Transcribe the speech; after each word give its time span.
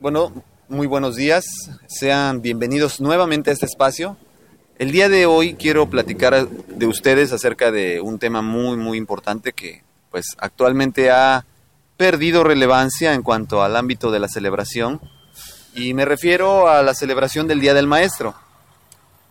Bueno, 0.00 0.32
muy 0.68 0.86
buenos 0.86 1.16
días. 1.16 1.44
Sean 1.88 2.40
bienvenidos 2.40 3.00
nuevamente 3.00 3.50
a 3.50 3.52
este 3.52 3.66
espacio. 3.66 4.16
El 4.78 4.92
día 4.92 5.08
de 5.08 5.26
hoy 5.26 5.54
quiero 5.54 5.90
platicar 5.90 6.48
de 6.48 6.86
ustedes 6.86 7.32
acerca 7.32 7.72
de 7.72 8.00
un 8.00 8.20
tema 8.20 8.40
muy 8.40 8.76
muy 8.76 8.96
importante 8.96 9.52
que 9.52 9.82
pues 10.12 10.36
actualmente 10.38 11.10
ha 11.10 11.44
perdido 11.96 12.44
relevancia 12.44 13.12
en 13.14 13.22
cuanto 13.22 13.60
al 13.60 13.74
ámbito 13.74 14.12
de 14.12 14.20
la 14.20 14.28
celebración 14.28 15.00
y 15.74 15.94
me 15.94 16.04
refiero 16.04 16.68
a 16.68 16.84
la 16.84 16.94
celebración 16.94 17.48
del 17.48 17.58
Día 17.58 17.74
del 17.74 17.88
Maestro. 17.88 18.36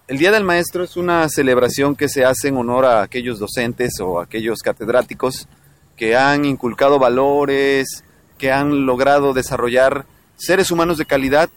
El 0.09 0.17
Día 0.17 0.31
del 0.31 0.43
Maestro 0.43 0.83
es 0.83 0.97
una 0.97 1.29
celebración 1.29 1.95
que 1.95 2.09
se 2.09 2.25
hace 2.25 2.49
en 2.49 2.57
honor 2.57 2.83
a 2.83 3.03
aquellos 3.03 3.39
docentes 3.39 4.01
o 4.01 4.19
aquellos 4.19 4.59
catedráticos 4.59 5.47
que 5.95 6.17
han 6.17 6.43
inculcado 6.43 6.99
valores, 6.99 8.03
que 8.37 8.51
han 8.51 8.85
logrado 8.85 9.31
desarrollar 9.33 10.05
seres 10.37 10.71
humanos 10.71 10.97
de 10.97 11.05
calidad 11.05 11.49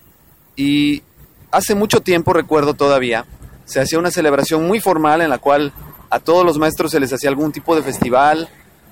y 0.56 1.02
hace 1.50 1.74
mucho 1.74 2.00
tiempo, 2.00 2.32
recuerdo 2.32 2.74
todavía, 2.74 3.24
se 3.64 3.80
hacía 3.80 3.98
una 3.98 4.10
celebración 4.10 4.66
muy 4.66 4.80
formal 4.80 5.20
en 5.20 5.30
la 5.30 5.38
cual 5.38 5.72
a 6.10 6.18
todos 6.18 6.44
los 6.44 6.58
maestros 6.58 6.90
se 6.90 7.00
les 7.00 7.12
hacía 7.12 7.30
algún 7.30 7.52
tipo 7.52 7.76
de 7.76 7.82
festival. 7.82 8.48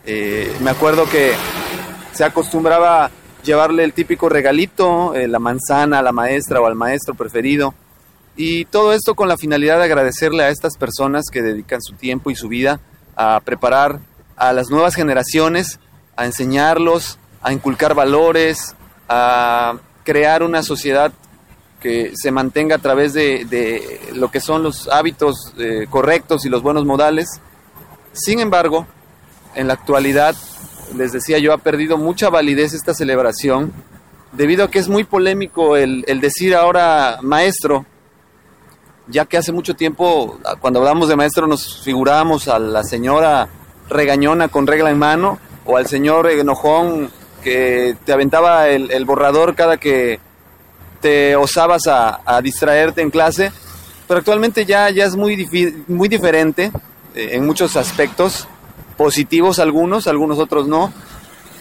Eh, 0.06 0.54
me 0.60 0.70
acuerdo 0.70 1.04
que 1.10 1.32
se 2.12 2.24
acostumbraba 2.24 3.10
llevarle 3.42 3.82
el 3.82 3.92
típico 3.92 4.28
regalito, 4.28 5.14
eh, 5.14 5.26
la 5.26 5.38
manzana 5.38 5.98
a 5.98 6.02
la 6.02 6.12
maestra 6.12 6.60
o 6.60 6.66
al 6.66 6.76
maestro 6.76 7.14
preferido. 7.14 7.74
Y 8.36 8.66
todo 8.66 8.92
esto 8.92 9.16
con 9.16 9.26
la 9.26 9.36
finalidad 9.36 9.78
de 9.78 9.84
agradecerle 9.84 10.44
a 10.44 10.50
estas 10.50 10.76
personas 10.76 11.24
que 11.30 11.42
dedican 11.42 11.82
su 11.82 11.94
tiempo 11.94 12.30
y 12.30 12.36
su 12.36 12.48
vida 12.48 12.78
a 13.16 13.40
preparar 13.44 13.98
a 14.36 14.52
las 14.52 14.70
nuevas 14.70 14.94
generaciones, 14.94 15.80
a 16.14 16.24
enseñarlos, 16.24 17.18
a 17.42 17.52
inculcar 17.52 17.94
valores, 17.94 18.76
a 19.08 19.74
crear 20.08 20.42
una 20.42 20.62
sociedad 20.62 21.12
que 21.82 22.12
se 22.14 22.30
mantenga 22.30 22.76
a 22.76 22.78
través 22.78 23.12
de, 23.12 24.00
lo 24.14 24.30
que 24.30 24.40
son 24.40 24.62
los 24.62 24.88
hábitos 24.88 25.52
eh, 25.58 25.86
correctos 25.90 26.46
y 26.46 26.48
los 26.48 26.62
buenos 26.62 26.86
modales. 26.86 27.28
Sin 28.14 28.40
embargo, 28.40 28.86
en 29.54 29.68
la 29.68 29.74
actualidad, 29.74 30.34
les 30.96 31.12
decía 31.12 31.36
yo, 31.36 31.52
ha 31.52 31.58
perdido 31.58 31.98
mucha 31.98 32.30
validez 32.30 32.72
esta 32.72 32.94
celebración 32.94 33.70
debido 34.32 34.64
a 34.64 34.70
que 34.70 34.78
es 34.78 34.88
muy 34.88 35.04
polémico 35.04 35.76
el, 35.76 36.06
el 36.08 36.22
decir 36.22 36.54
ahora 36.54 37.18
maestro, 37.20 37.84
ya 39.08 39.26
que 39.26 39.36
hace 39.36 39.52
mucho 39.52 39.76
tiempo, 39.76 40.38
cuando 40.62 40.78
hablamos 40.78 41.10
de 41.10 41.16
maestro, 41.16 41.46
nos 41.46 41.82
figurábamos 41.82 42.48
a 42.48 42.58
la 42.58 42.82
señora 42.82 43.50
regañona 43.90 44.48
con 44.48 44.66
regla 44.66 44.88
en 44.88 44.98
mano 44.98 45.38
o 45.66 45.76
al 45.76 45.86
señor 45.86 46.30
enojón 46.30 47.10
que 47.42 47.96
te 48.04 48.12
aventaba 48.12 48.68
el, 48.68 49.04
borrador 49.04 49.54
cada 49.54 49.76
que 49.76 50.20
te 51.00 51.36
osabas 51.36 51.82
a, 51.86 52.40
distraerte 52.42 53.02
en 53.02 53.10
clase, 53.10 53.52
pero 54.06 54.18
actualmente 54.18 54.64
ya, 54.64 54.90
ya 54.90 55.04
es 55.04 55.16
muy, 55.16 55.84
muy 55.86 56.08
diferente 56.08 56.72
eh, 57.14 57.30
en 57.32 57.46
muchos 57.46 57.76
aspectos, 57.76 58.48
positivos 58.96 59.58
algunos, 59.58 60.06
algunos 60.06 60.38
otros 60.38 60.66
no. 60.66 60.92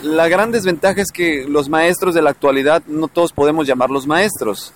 La 0.02 0.28
gran 0.28 0.52
desventaja 0.52 1.02
es 1.02 1.12
que 1.12 1.46
los 1.48 1.70
maestros 1.70 2.14
de 2.14 2.22
la 2.22 2.30
actualidad 2.30 2.84
no 2.88 3.08
todos 3.08 3.34
podemos 3.34 3.68
llamarlos 3.68 4.08
maestros. 4.08 4.74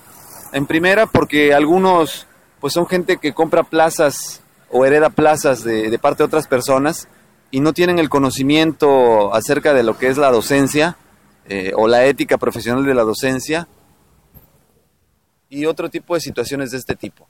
En 0.52 0.66
primera, 0.66 1.06
porque 1.06 1.54
algunos 1.54 2.28
pues 2.60 2.74
son 2.74 2.88
gente 2.88 3.18
que 3.18 3.34
compra 3.34 3.64
plazas 3.64 4.42
o 4.70 4.86
hereda 4.86 5.10
plazas 5.10 5.64
de, 5.64 5.90
de 5.90 6.00
parte 6.00 6.24
de 6.24 6.28
otras 6.28 6.48
personas 6.48 7.08
y 7.52 7.60
no 7.60 7.74
tienen 7.74 8.00
el 8.00 8.10
conocimiento 8.10 9.34
acerca 9.34 9.74
de 9.74 9.84
lo 9.84 9.98
que 9.98 10.08
es 10.08 10.18
la 10.18 10.32
docencia 10.32 10.98
eh, 11.48 11.74
o 11.76 11.88
la 11.88 12.06
ética 12.06 12.38
profesional 12.38 12.86
de 12.86 12.94
la 12.96 13.04
docencia 13.04 13.68
y 15.50 15.66
otro 15.66 15.90
tipo 15.90 16.16
de 16.16 16.22
situaciones 16.22 16.72
de 16.72 16.78
este 16.78 16.96
tipo. 16.96 17.28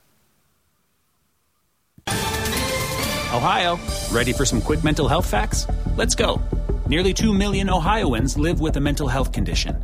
Ohio, 3.33 3.79
ready 4.11 4.33
for 4.33 4.45
some 4.45 4.61
quick 4.61 4.83
mental 4.83 5.07
health 5.07 5.25
facts? 5.25 5.65
Let's 5.97 6.15
go. 6.15 6.39
Nearly 6.87 7.13
2 7.13 7.33
million 7.33 7.69
Ohioans 7.69 8.37
live 8.37 8.59
with 8.59 8.75
a 8.75 8.81
mental 8.81 9.07
health 9.07 9.31
condition. 9.31 9.75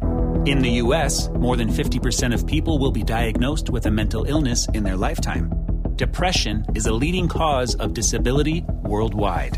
In 0.45 0.59
the 0.59 0.81
U.S., 0.83 1.29
more 1.29 1.55
than 1.57 1.69
50% 1.69 2.33
of 2.33 2.45
people 2.45 2.77
will 2.77 2.91
be 2.91 3.03
diagnosed 3.03 3.69
with 3.69 3.85
a 3.85 3.91
mental 3.91 4.25
illness 4.25 4.67
in 4.73 4.83
their 4.83 4.97
lifetime. 4.97 5.49
Depression 5.95 6.65
is 6.75 6.85
a 6.85 6.93
leading 6.93 7.27
cause 7.27 7.75
of 7.75 7.93
disability 7.93 8.63
worldwide. 8.83 9.57